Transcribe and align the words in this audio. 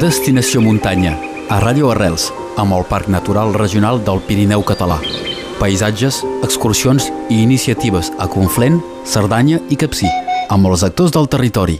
Destinació 0.00 0.62
muntanya, 0.64 1.10
a 1.52 1.58
Ràdio 1.60 1.90
Arrels, 1.92 2.30
amb 2.56 2.72
el 2.72 2.86
Parc 2.88 3.10
Natural 3.12 3.50
Regional 3.52 3.98
del 4.00 4.22
Pirineu 4.24 4.62
Català. 4.64 4.96
Paisatges, 5.58 6.22
excursions 6.40 7.10
i 7.28 7.42
iniciatives 7.42 8.08
a 8.16 8.24
Conflent, 8.32 8.78
Cerdanya 9.04 9.58
i 9.68 9.76
Capcí, 9.76 10.08
amb 10.48 10.70
els 10.70 10.86
actors 10.88 11.12
del 11.12 11.28
territori. 11.28 11.76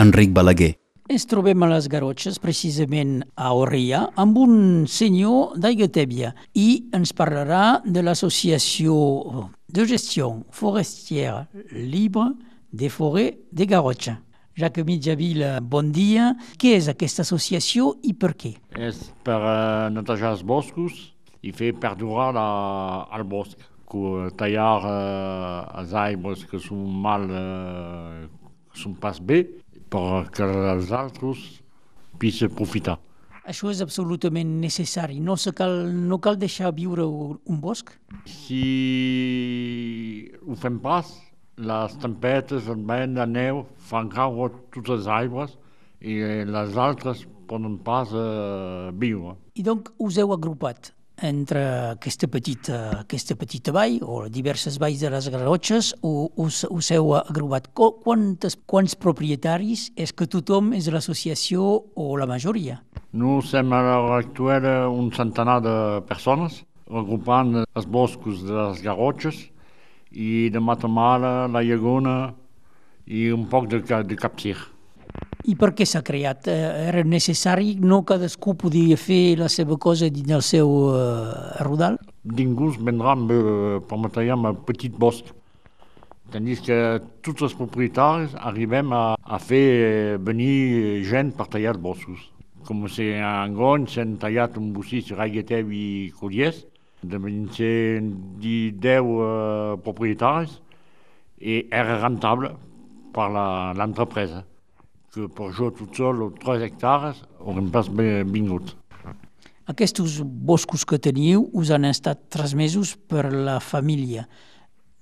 Enric 0.00 0.32
Balaguer. 0.32 0.70
Ens 1.12 1.28
trobem 1.28 1.60
a 1.60 1.68
les 1.74 1.90
Garotxes, 1.92 2.38
precisament 2.40 3.18
a 3.36 3.50
Orria, 3.52 4.06
amb 4.16 4.40
un 4.40 4.86
senyor 4.88 5.58
d'Aiguatèbia 5.60 6.32
i 6.56 6.68
ens 6.96 7.12
parlarà 7.12 7.82
de 7.84 8.00
l'associació 8.00 8.96
de 9.68 9.84
gestió 9.84 10.30
forestière 10.56 11.44
libre 11.76 12.30
des 12.72 12.88
forêts 12.88 13.36
de 13.52 13.68
Garotxa. 13.68 14.16
Jacques 14.58 14.82
Mitjaville, 14.82 15.60
bon 15.62 15.92
dia. 15.94 16.32
Què 16.58 16.72
és 16.80 16.88
aquesta 16.90 17.22
associació 17.22 17.92
i 18.02 18.10
per 18.18 18.32
què? 18.34 18.56
És 18.74 19.04
per 19.22 19.38
uh, 19.38 19.86
netejar 19.94 20.32
els 20.34 20.42
boscos 20.42 20.96
i 21.46 21.52
fer 21.54 21.70
perdurar 21.78 22.32
la, 22.34 22.46
el 23.14 23.22
bosc, 23.30 23.60
tallar 24.40 24.72
uh, 24.82 25.78
els 25.78 25.94
aigües 26.02 26.42
que 26.50 26.58
són 26.58 26.82
mal, 27.04 27.28
que 27.30 28.82
són 28.82 28.98
pas 28.98 29.22
bé, 29.22 29.44
perquè 29.94 30.50
els 30.74 30.90
altres 30.90 31.44
puguin 32.18 32.50
profitar. 32.58 32.98
Això 33.48 33.70
és 33.70 33.78
absolutament 33.80 34.58
necessari. 34.60 35.22
No, 35.24 35.38
se 35.40 35.54
cal, 35.56 35.86
no 36.10 36.18
cal 36.20 36.36
deixar 36.36 36.74
viure 36.76 37.06
un 37.06 37.62
bosc? 37.62 37.94
Si 38.28 38.58
ho 40.42 40.58
fem 40.58 40.82
pas, 40.82 41.14
les 41.58 41.96
tempetes, 42.02 42.68
el 42.68 42.84
vent, 42.86 43.16
la 43.18 43.26
neu, 43.26 43.64
fan 43.90 44.08
caure 44.12 44.52
totes 44.74 44.94
les 44.94 45.10
aigües 45.18 45.56
i 46.00 46.20
les 46.46 46.78
altres 46.78 47.24
poden 47.48 47.78
pas 47.82 48.12
uh, 48.14 48.92
viure. 48.94 49.34
I 49.58 49.64
doncs 49.66 49.90
us 50.04 50.20
heu 50.20 50.34
agrupat 50.36 50.92
entre 51.18 51.62
aquesta 51.96 52.28
petita, 52.30 52.76
aquesta 53.00 53.34
petita 53.34 53.72
vall 53.74 53.98
o 54.06 54.20
diverses 54.30 54.78
valls 54.78 55.00
de 55.02 55.10
les 55.10 55.28
Garrotxes 55.34 55.90
o 56.06 56.30
us, 56.38 56.62
us 56.70 56.92
heu 56.94 57.14
agrupat. 57.18 57.70
Quantes, 57.74 58.54
quants 58.70 58.94
propietaris 58.94 59.88
és 59.98 60.14
que 60.14 60.28
tothom 60.30 60.72
és 60.78 60.86
l'associació 60.92 61.66
o 61.96 62.08
la 62.20 62.28
majoria? 62.30 62.78
Nous 63.12 63.50
som 63.50 63.72
a 63.72 63.82
l'hora 63.82 64.22
actual 64.22 64.68
un 64.92 65.10
centenar 65.16 65.58
de 65.64 65.76
persones 66.06 66.62
agrupant 66.88 67.64
els 67.64 67.86
boscos 67.88 68.44
de 68.46 68.54
les 68.54 68.82
Garrotxes 68.84 69.48
i 70.12 70.48
de 70.52 70.60
Matamala, 70.60 71.46
la 71.48 71.62
Llagona 71.62 72.18
i 73.06 73.28
un 73.32 73.46
poc 73.48 73.68
de, 73.68 73.80
de 73.82 74.16
Capcir. 74.16 74.56
I 75.48 75.54
per 75.56 75.70
què 75.76 75.86
s'ha 75.88 76.02
creat? 76.04 76.48
Era 76.50 77.04
necessari? 77.06 77.76
No 77.80 78.02
cadascú 78.04 78.52
podia 78.58 78.98
fer 79.00 79.38
la 79.38 79.48
seva 79.48 79.78
cosa 79.80 80.10
dins 80.12 80.34
el 80.34 80.44
seu 80.44 80.68
uh, 80.90 81.56
rodal? 81.64 81.96
Ningú 82.28 82.72
vendrà 82.76 83.14
amb, 83.14 83.32
uh, 83.32 83.78
per 83.88 84.00
material 84.02 84.44
un 84.44 84.64
petit 84.68 84.92
bosc. 84.92 85.30
Tandis 86.28 86.60
que 86.60 86.76
tots 87.24 87.46
els 87.46 87.54
propietaris 87.56 88.34
arribem 88.50 88.92
a, 88.92 89.14
a 89.16 89.38
fer 89.40 90.18
venir 90.20 91.00
gent 91.08 91.32
per 91.38 91.48
tallar 91.54 91.78
boscos. 91.80 92.26
Com 92.68 92.84
si 92.92 93.14
en 93.16 93.54
Gon 93.56 93.86
s'han 93.88 94.18
tallat 94.20 94.58
un 94.60 94.74
bocí 94.74 95.00
sur 95.00 95.22
Aigueteu 95.24 95.72
i 95.72 96.10
Colliers, 96.18 96.66
devien 97.02 97.46
ser 97.54 98.00
10 98.42 99.06
uh, 99.06 99.78
propietaris 99.84 100.58
i 101.38 101.60
era 101.70 102.00
rentable 102.02 102.54
per 103.14 103.28
l'empresa 103.78 104.44
que 105.14 105.28
per 105.32 105.52
jo 105.56 105.70
tot 105.72 105.96
sol, 105.96 106.26
3 106.42 106.66
hectares, 106.66 107.22
haurem 107.40 107.70
pas 107.72 107.88
vingut. 107.88 108.74
Aquests 109.68 110.20
boscos 110.24 110.84
que 110.88 110.98
teniu 111.00 111.48
us 111.52 111.72
han 111.72 111.84
estat 111.88 112.28
transmesos 112.32 112.94
per 113.08 113.28
la 113.32 113.58
família 113.60 114.26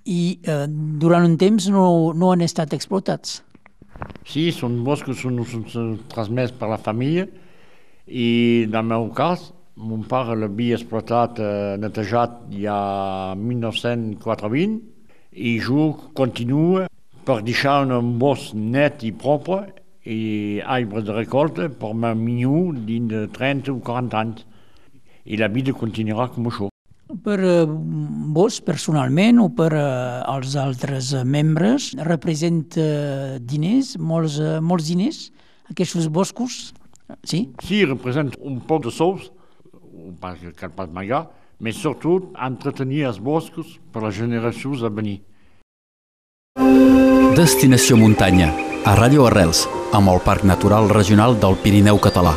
i 0.06 0.38
eh, 0.42 0.66
durant 1.02 1.26
un 1.26 1.36
temps 1.38 1.68
no, 1.70 2.12
no 2.14 2.32
han 2.32 2.42
estat 2.46 2.74
explotats. 2.74 3.40
Sí, 4.26 4.50
són 4.52 4.82
boscos 4.86 5.22
són, 5.22 5.38
són 5.70 5.92
transmès 6.10 6.52
per 6.54 6.70
la 6.70 6.78
família 6.82 7.26
i 8.06 8.66
en 8.66 8.74
el 8.74 8.90
meu 8.90 9.08
cas 9.16 9.50
mon 9.76 10.02
pare 10.08 10.34
l'havia 10.36 10.76
explotat, 10.76 11.38
eh, 11.38 11.76
netejat 11.76 12.46
ja 12.56 13.34
1940 13.36 14.80
i 15.36 15.58
jo 15.60 15.90
continuo 16.16 16.86
per 17.26 17.42
deixar 17.44 17.82
un 17.84 18.16
bosc 18.18 18.54
net 18.54 19.04
i 19.04 19.12
propre 19.12 19.74
i 20.06 20.62
arbres 20.64 21.04
de 21.04 21.12
recolta 21.12 21.68
per 21.68 21.90
un 21.92 22.06
minyó 22.16 22.72
dins 22.86 23.10
de 23.10 23.26
30 23.28 23.72
o 23.72 23.80
40 23.82 24.18
anys. 24.18 24.46
I 25.26 25.36
la 25.36 25.48
vida 25.48 25.74
continuarà 25.74 26.30
com 26.32 26.46
això. 26.46 26.70
Per 27.22 27.38
eh, 27.38 27.66
vos, 27.66 28.60
personalment, 28.62 29.42
o 29.42 29.50
per 29.50 29.72
eh, 29.74 30.22
als 30.24 30.56
altres 30.56 31.12
membres, 31.24 31.92
representa 32.06 33.38
diners, 33.42 33.96
molts, 33.98 34.40
molts 34.62 34.88
diners, 34.88 35.26
aquests 35.70 36.08
boscos? 36.08 36.72
Sí? 37.26 37.50
Sí, 37.62 37.84
representa 37.84 38.38
un 38.42 38.60
poc 38.66 38.86
de 38.86 38.94
sous, 38.94 39.30
pas 40.14 40.38
que 40.38 40.52
cal 40.54 40.70
pas 40.70 40.90
magar, 40.90 41.26
però 41.58 41.72
sobretot 41.72 42.36
entretenir 42.36 43.06
els 43.08 43.18
boscos 43.18 43.78
per 43.92 44.02
les 44.04 44.14
generacions 44.14 44.82
a 44.82 44.90
venir. 44.92 45.20
Destinació 47.36 47.96
muntanya, 48.00 48.52
a 48.84 48.94
Ràdio 48.96 49.26
Arrels, 49.28 49.66
amb 49.92 50.08
el 50.12 50.22
Parc 50.24 50.44
Natural 50.48 50.88
Regional 50.88 51.36
del 51.40 51.56
Pirineu 51.60 51.98
Català. 52.00 52.36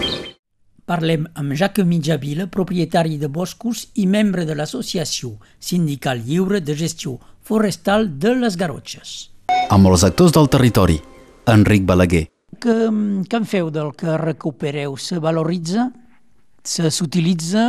Parlem 0.90 1.28
amb 1.38 1.53
Jacques 1.53 1.85
Mitjavila, 1.85 2.47
propietari 2.50 3.19
de 3.22 3.30
boscos 3.30 3.86
i 3.96 4.07
membre 4.09 4.44
de 4.50 4.56
l'Associació 4.57 5.36
Sindical 5.59 6.24
Lliure 6.25 6.59
de 6.66 6.74
Gestió 6.75 7.19
Forestal 7.46 8.09
de 8.19 8.34
les 8.41 8.57
Garotxes. 8.57 9.30
Amb 9.69 9.88
els 9.91 10.03
actors 10.03 10.34
del 10.34 10.50
territori, 10.50 10.97
Enric 11.46 11.86
Balaguer. 11.86 12.25
Que, 12.59 12.75
que 13.30 13.38
en 13.38 13.46
feu 13.46 13.69
del 13.69 13.94
que 13.96 14.18
recupereu? 14.18 14.97
Se 14.97 15.19
valoritza? 15.22 15.91
S'utilitza 16.69 17.63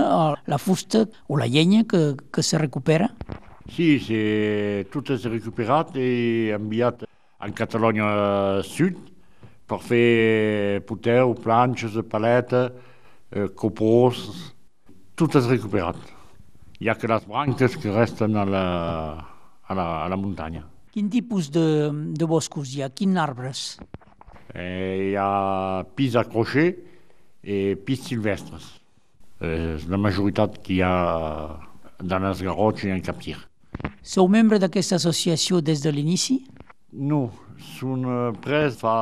la 0.45 0.59
fusta 0.59 1.07
o 1.29 1.39
la 1.41 1.47
llenya 1.49 1.87
que, 1.89 2.17
que 2.29 2.43
se 2.45 2.59
recupera? 2.61 3.09
Sí, 3.71 3.97
tot 4.93 5.13
és 5.15 5.25
recuperat 5.31 5.95
i 5.97 6.51
enviat 6.53 7.07
en 7.41 7.55
Catalunya 7.57 8.09
Sud 8.67 8.99
per 9.71 9.79
fer 9.81 10.83
puteu, 10.85 11.33
planxes, 11.39 11.97
paleta, 12.11 12.67
eh, 13.31 13.47
copors, 13.57 14.27
tot 15.15 15.39
és 15.39 15.49
recuperat. 15.49 15.97
Hi 16.81 16.91
ha 16.91 16.97
que 16.99 17.09
les 17.09 17.25
branques 17.29 17.77
que 17.81 17.95
resten 17.95 18.37
a 18.37 18.45
la, 18.49 18.67
a 19.63 19.79
la, 19.79 19.87
a 20.03 20.11
la 20.11 20.19
muntanya. 20.19 20.67
Quin 20.91 21.09
tipus 21.09 21.49
de, 21.55 21.65
de 22.19 22.27
boscos 22.27 22.75
hi 22.75 22.83
ha? 22.83 22.91
Quins 22.91 23.23
arbres? 23.23 23.65
Eh, 24.53 25.13
hi 25.13 25.17
ha 25.17 25.87
pis 25.95 26.19
a 26.19 26.27
crochet 26.27 26.83
i 27.47 27.79
pis 27.87 28.03
silvestres. 28.11 28.80
Eh, 29.41 29.79
la 29.89 29.97
majoritat 29.97 30.59
que 30.61 30.75
hi 30.75 30.83
ha 30.85 30.95
dans 32.03 32.21
les 32.21 32.43
garrotxes 32.45 32.91
i 32.91 32.93
en 32.93 33.01
Captir. 33.01 33.39
Sou 34.05 34.29
membre 34.29 34.59
d'aquesta 34.61 34.99
associació 35.01 35.63
des 35.65 35.81
de 35.81 35.93
l'inici? 35.97 36.43
No, 36.93 37.31
són 37.79 38.05
pres 38.45 38.77
fa 38.83 38.95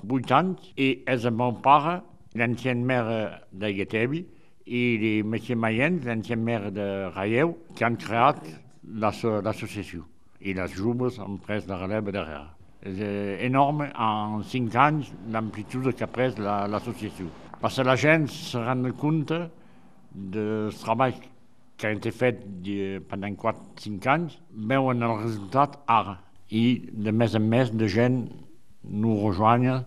8 0.00 0.32
anys 0.36 0.70
i 0.80 0.88
és 1.12 1.26
el 1.28 1.36
meu 1.36 1.52
pare, 1.64 1.98
l'ancien 2.40 2.80
maire 2.88 3.18
de 3.52 3.72
Guetevi, 3.76 4.22
i 4.64 4.82
el 4.96 5.28
monsieur 5.28 5.56
Mayens, 5.60 6.04
l'ancien 6.08 6.40
maire 6.44 6.70
de 6.72 6.86
Raieu, 7.14 7.52
que 7.76 7.84
han 7.84 7.98
creat 8.00 8.40
l'associació. 8.84 10.06
I 10.40 10.54
les 10.56 10.72
joves 10.76 11.18
han 11.20 11.36
pres 11.44 11.68
la 11.68 11.80
releva 11.82 12.14
darrere. 12.14 12.46
És 12.80 13.00
enorme 13.44 13.90
en 13.92 14.40
5 14.46 14.80
anys 14.80 15.12
l'amplitud 15.34 15.90
que 15.92 16.06
ha 16.06 16.12
pres 16.12 16.38
l'associació. 16.38 17.28
Perquè 17.58 17.82
la 17.82 17.96
gent 17.98 18.28
se 18.30 18.60
rend 18.62 18.86
compte 19.00 19.38
del 20.14 20.70
treball 20.78 21.16
que 21.78 21.86
ha 21.86 21.94
été 21.94 22.10
fet 22.14 22.40
pendant 23.10 23.34
4-5 23.38 24.10
anys, 24.10 24.36
veuen 24.50 25.02
el 25.02 25.14
resultat 25.20 25.78
ara 25.86 26.16
i 26.50 26.80
de 26.90 27.12
més 27.12 27.34
en 27.38 27.44
més 27.50 27.70
de 27.74 27.88
gent 27.90 28.22
no 28.82 29.16
rejoanya 29.24 29.80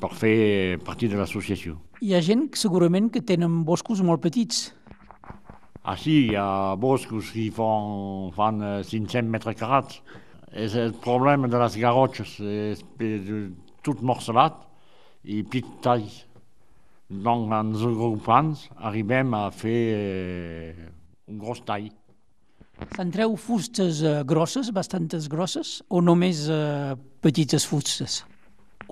per 0.00 0.10
fer 0.16 0.78
partir 0.84 1.08
de 1.12 1.18
l'associació. 1.18 1.76
Hi 2.00 2.14
ha 2.16 2.20
gent 2.24 2.48
segurament 2.56 3.10
que 3.12 3.22
tenen 3.26 3.62
boscos 3.68 4.02
molt 4.06 4.22
petits. 4.24 4.70
Ah 5.82 5.96
sí, 5.96 6.30
hi 6.30 6.36
ha 6.36 6.74
boscos 6.76 7.30
que 7.32 7.46
fan, 7.54 8.30
fan 8.36 8.62
500 8.82 9.30
metres 9.30 9.56
carats. 9.60 10.00
És 10.50 10.74
el 10.74 10.92
problema 10.98 11.48
de 11.48 11.58
les 11.62 11.76
garrotxes, 11.78 12.38
és 12.42 12.82
tot 13.86 14.02
morcelat 14.02 14.58
i 15.24 15.42
petit 15.46 15.68
tall. 15.84 16.08
Donc, 17.10 17.50
en 17.50 17.72
els 17.74 17.82
agrupants 17.82 18.68
arribem 18.78 19.34
a 19.34 19.48
fer 19.50 19.80
un 21.26 21.40
gros 21.42 21.58
tall. 21.66 21.88
Se'n 22.94 23.10
treu 23.12 23.34
fustes 23.36 24.00
eh, 24.06 24.20
grosses, 24.24 24.70
bastantes 24.72 25.26
grosses, 25.28 25.80
o 25.90 26.00
només 26.00 26.46
eh, 26.48 26.94
petites 27.20 27.66
fustes? 27.66 28.22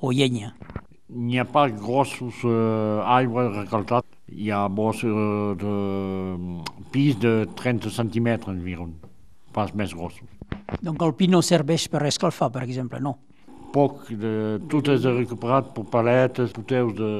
O 0.02 0.10
llenya? 0.12 0.52
N'hi 1.08 1.38
ha 1.40 1.46
pas 1.48 1.72
grossos 1.72 2.42
eh, 2.44 3.14
aigües 3.14 3.54
recaltats. 3.54 4.10
Hi 4.28 4.50
ha 4.52 4.66
bosc 4.68 5.06
eh, 5.06 5.54
de 5.62 6.82
pis 6.92 7.16
de 7.22 7.46
30 7.62 7.94
centímetres 7.94 8.52
environ, 8.52 8.92
pas 9.54 9.72
més 9.78 9.94
grossos. 9.94 10.26
Donc 10.84 11.00
el 11.06 11.14
pi 11.16 11.30
no 11.30 11.40
serveix 11.40 11.86
per 11.88 12.02
escalfar, 12.10 12.50
per 12.52 12.66
exemple, 12.66 13.00
no. 13.00 13.16
Poc, 13.72 14.08
de, 14.10 14.58
tot 14.68 14.90
és 14.92 15.06
recuperat 15.06 15.72
per 15.74 15.86
paletes, 15.92 16.52
puteus 16.56 16.92
de... 16.98 17.10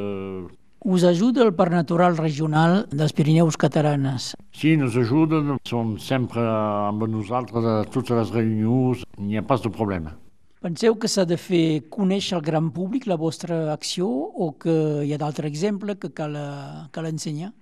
Us 0.84 1.02
ajuda 1.02 1.42
el 1.42 1.54
Parc 1.58 1.72
Natural 1.75 2.16
Regional 2.16 2.84
dels 2.94 3.12
Pirineus 3.12 3.56
Catalanes. 3.58 4.30
Sí, 4.54 4.76
ens 4.78 4.94
ajuden, 4.94 5.56
som 5.66 5.96
sempre 5.98 6.44
amb 6.46 7.02
nosaltres 7.10 7.66
a 7.66 7.82
totes 7.90 8.14
les 8.14 8.30
reunions, 8.30 9.02
n'hi 9.19 9.40
ha 9.40 9.42
pas 9.42 9.64
de 9.64 9.72
problema. 9.75 10.14
Penseu 10.62 10.94
que 10.94 11.10
s'ha 11.10 11.25
de 11.26 11.36
fer 11.38 11.82
conèixer 11.90 12.36
al 12.38 12.44
gran 12.46 12.70
públic 12.75 13.08
la 13.10 13.19
vostra 13.19 13.72
acció 13.72 14.06
o 14.06 14.52
que 14.58 15.04
hi 15.06 15.12
ha 15.14 15.19
d'altres 15.19 15.50
exemples 15.50 15.98
que 15.98 16.12
cal, 16.14 16.36
eh, 16.38 16.86
cal 16.94 17.06
ensenyar? 17.10 17.52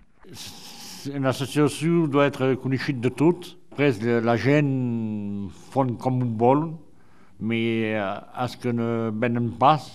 L'associació 1.12 2.06
doit 2.08 2.26
être 2.28 2.56
coneguda 2.60 3.00
de 3.00 3.10
tot. 3.10 3.56
Après, 3.72 3.92
la 4.24 4.36
gent 4.36 5.50
fon 5.72 5.96
com 5.96 6.20
un 6.20 6.36
vol, 6.36 6.66
mais 7.40 7.96
els 7.96 8.56
que 8.56 8.72
no 8.72 9.12
venen 9.12 9.52
pas 9.56 9.88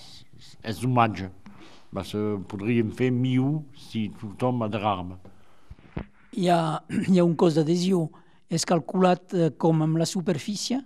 és 0.62 0.80
dommage. 0.80 1.26
Parce 1.26 1.41
que 1.92 2.22
podríem 2.48 2.90
fer 2.90 3.10
millor 3.12 3.62
si 3.76 4.08
tothom 4.20 4.62
adherar-me. 4.64 5.18
Hi 6.32 6.48
ha, 6.48 6.80
hi 6.88 7.18
ha 7.18 7.24
un 7.24 7.36
cost 7.36 7.60
d'adhesió. 7.60 8.08
És 8.52 8.64
calculat 8.68 9.32
eh, 9.32 9.50
com 9.56 9.80
amb 9.84 9.96
la 10.00 10.06
superfície? 10.08 10.80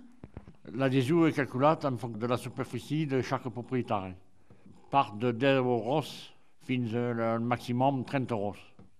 L'adhesió 0.75 1.27
és 1.27 1.35
calculat 1.35 1.85
en 1.87 1.97
fonction 1.99 2.19
de 2.19 2.27
la 2.27 2.37
superfície 2.37 3.07
de 3.07 3.21
chaque 3.23 3.51
proprietari. 3.51 4.13
Part 4.91 5.15
de 5.19 5.33
10 5.33 5.63
euros 5.63 6.11
fins 6.67 6.93
al 6.95 7.43
màxim 7.43 7.79
30 7.79 8.35
euros 8.35 8.59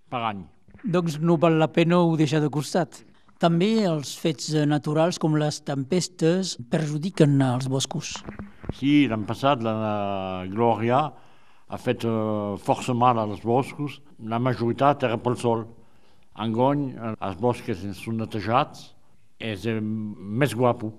per 0.10 0.24
any. 0.32 0.46
Doncs 0.84 1.20
no 1.20 1.38
val 1.38 1.58
la 1.60 1.68
pena 1.72 2.00
ho 2.00 2.16
deixar 2.20 2.42
de 2.44 2.50
costat. 2.52 3.04
També 3.40 3.86
els 3.86 4.16
fets 4.18 4.54
eh, 4.54 4.66
naturals 4.66 5.20
com 5.20 5.36
les 5.38 5.60
tempestes 5.62 6.56
perjudiquen 6.72 7.40
els 7.42 7.68
boscos. 7.70 8.16
Sí, 8.76 9.08
l'any 9.08 9.24
passat 9.28 9.64
la 9.64 10.46
Glòria 10.52 11.06
ha 11.68 11.78
fet 11.82 12.06
uh, 12.08 12.56
força 12.64 12.96
mal 12.96 13.20
als 13.20 13.44
boscos. 13.44 14.00
La 14.24 14.40
majoritat 14.40 15.04
era 15.08 15.20
pel 15.20 15.38
sol. 15.40 15.66
Engony, 16.38 16.92
els 17.18 17.38
boscs 17.42 17.84
són 17.98 18.22
netejats, 18.22 18.92
és 19.40 19.66
uh, 19.68 19.80
més 19.82 20.56
guapo 20.56 20.94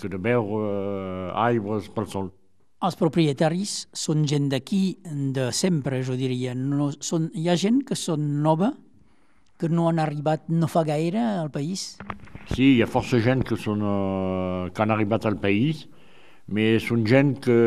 que 0.00 0.08
de 0.08 0.20
veure 0.22 0.60
uh, 0.60 1.40
aigües 1.44 1.90
pel 1.92 2.08
sol. 2.08 2.30
Els 2.80 2.96
propietaris 2.96 3.74
són 3.92 4.24
gent 4.24 4.48
d'aquí 4.48 4.96
de 5.36 5.50
sempre, 5.52 6.00
jo 6.06 6.16
diria. 6.16 6.54
No, 6.56 6.88
són, 7.04 7.28
hi 7.36 7.50
ha 7.50 7.58
gent 7.60 7.82
que 7.84 7.98
són 7.98 8.40
nova, 8.40 8.72
que 9.60 9.68
no 9.68 9.90
han 9.90 10.00
arribat 10.00 10.48
no 10.48 10.70
fa 10.70 10.86
gaire 10.88 11.20
al 11.20 11.50
país? 11.52 11.98
Sí, 12.54 12.78
hi 12.78 12.80
ha 12.80 12.88
força 12.88 13.20
gent 13.20 13.44
que, 13.44 13.58
són, 13.60 13.84
uh, 13.84 14.70
que 14.72 14.80
han 14.80 14.94
arribat 14.94 15.28
al 15.28 15.36
país, 15.42 15.84
però 16.50 16.78
són 16.82 17.04
gent 17.06 17.36
que 17.44 17.58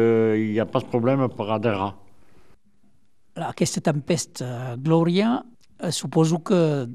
hi 0.41 0.57
ha 0.59 0.65
pas 0.67 0.83
problema 0.89 1.29
per 1.31 1.45
adherar. 1.53 1.93
Aquesta 3.33 3.81
tempesta, 3.81 4.75
Glòria, 4.77 5.43
eh, 5.79 5.91
suposo 5.91 6.43
que 6.45 6.87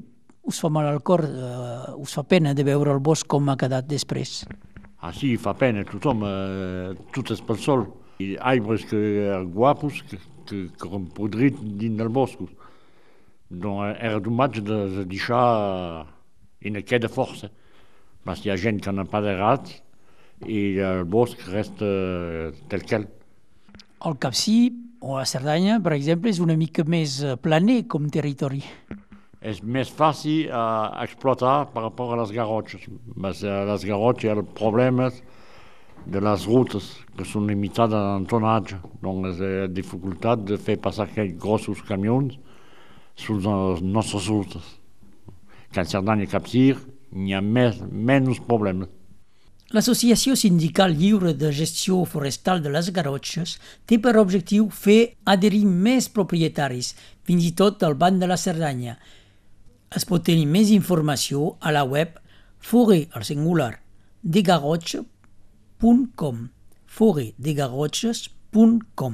us 0.43 0.59
fa 0.59 0.69
mal 0.69 0.87
al 0.87 1.01
cor, 1.03 1.25
eh, 1.25 1.93
us 1.99 2.13
fa 2.15 2.23
pena 2.23 2.53
de 2.53 2.63
veure 2.63 2.93
el 2.93 2.99
bosc 2.99 3.27
com 3.27 3.49
ha 3.49 3.57
quedat 3.57 3.85
després. 3.85 4.45
Ah 5.01 5.11
sí, 5.11 5.35
fa 5.35 5.53
pena, 5.53 5.83
tothom, 5.83 6.23
eh, 6.23 6.95
tot 7.11 7.31
és 7.31 7.41
pel 7.41 7.57
sol. 7.57 7.85
Ha 8.19 8.53
arbres 8.55 8.85
que 8.85 9.43
guapos 9.51 10.01
que, 10.03 10.17
que, 10.47 10.69
que 10.79 10.87
han 10.87 11.07
podrit 11.07 11.59
dins 11.59 11.97
del 11.97 12.09
bosc. 12.09 12.39
Donc 13.49 13.97
era 13.99 14.19
dommage 14.19 14.61
de, 14.61 14.79
de 14.95 15.05
deixar 15.05 16.07
en 16.61 16.81
queda 16.83 17.09
força. 17.09 17.49
Perquè 18.23 18.47
hi 18.47 18.51
ha 18.51 18.59
gent 18.59 18.79
que 18.79 18.91
n'ha 18.91 19.05
pas 19.05 19.23
aderat 19.23 19.71
i 20.47 20.79
el 20.79 21.03
bosc 21.03 21.39
resta 21.51 21.87
tel 22.71 22.83
quel. 22.87 23.07
El 24.05 24.15
Capcí 24.19 24.88
o 24.99 25.17
la 25.17 25.25
Cerdanya, 25.25 25.79
per 25.83 25.93
exemple, 25.95 26.31
és 26.31 26.41
una 26.43 26.57
mica 26.59 26.83
més 26.87 27.19
eh, 27.23 27.35
planer 27.39 27.83
com 27.91 28.09
territori. 28.11 28.61
És 29.39 29.61
més 29.63 29.87
fàcil 29.95 30.49
a 30.51 31.03
explotar 31.05 31.69
per 31.73 31.85
rapport 31.85 32.11
a 32.11 32.19
les 32.19 32.33
garrotxes. 32.35 32.89
Perquè 33.15 33.53
a 33.53 33.67
les 33.69 33.85
garrotxes 33.87 34.27
hi 34.27 34.33
ha 34.33 34.43
problemes 34.57 35.21
de 36.09 36.19
les 36.23 36.45
rutes 36.47 36.89
que 37.15 37.27
són 37.27 37.47
limitades 37.47 38.09
en 38.17 38.27
tonatge. 38.27 38.81
Donc 39.03 39.29
és 39.31 39.39
la 39.39 39.69
dificultat 39.71 40.43
de 40.43 40.59
fer 40.59 40.75
passar 40.83 41.07
aquests 41.07 41.39
grossos 41.39 41.83
camions 41.87 42.35
sur 43.15 43.39
les 43.39 43.83
nostres 43.83 44.27
rutes. 44.27 44.75
Que 45.71 45.83
a 45.83 45.87
Cerdanya 45.87 46.27
i 46.27 46.31
Capcir 46.31 46.75
n'hi 47.15 47.35
ha 47.35 47.41
més, 47.41 47.79
menys 47.91 48.41
problemes. 48.43 48.91
L'Associació 49.69 50.33
Sindical 50.33 50.97
Lliure 50.97 51.37
de 51.37 51.51
Gestió 51.53 52.01
Forestal 52.09 52.57
de 52.63 52.71
les 52.73 52.87
Garrotxes 52.89 53.61
té 53.85 53.99
per 54.01 54.17
objectiu 54.17 54.65
fer 54.73 55.13
adherir 55.29 55.69
més 55.69 56.09
propietaris, 56.09 56.97
fins 57.21 57.45
i 57.45 57.53
tot 57.53 57.85
al 57.85 57.93
banc 57.93 58.17
de 58.17 58.25
la 58.25 58.41
Cerdanya. 58.41 58.97
Es 59.93 60.09
pot 60.09 60.25
tenir 60.25 60.49
més 60.49 60.73
informació 60.73 61.61
a 61.61 61.69
la 61.75 61.83
web 61.85 62.17
foret, 62.57 63.13
al 63.13 63.21
singular, 63.29 63.77
degarrotxe.com 64.23 66.49
foretdegarrotxes.com 66.89 69.13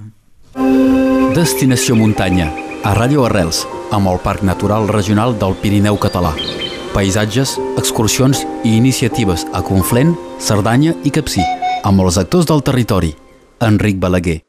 Destinació 1.36 2.00
muntanya, 2.00 2.48
a 2.88 2.96
Ràdio 2.96 3.28
Arrels, 3.28 3.68
amb 3.92 4.07
el 4.07 4.24
Parc 4.24 4.40
Natural 4.48 4.88
Regional 4.88 5.36
del 5.36 5.52
Pirineu 5.60 6.00
Català 6.00 6.31
paisatges, 6.95 7.57
excursions 7.77 8.45
i 8.63 8.77
iniciatives 8.80 9.45
a 9.53 9.62
Conflent, 9.68 10.15
Cerdanya 10.39 10.95
i 11.03 11.12
Capcí, 11.12 11.44
amb 11.83 12.07
els 12.07 12.18
actors 12.21 12.47
del 12.47 12.63
territori. 12.63 13.13
Enric 13.59 14.00
Balaguer. 14.00 14.44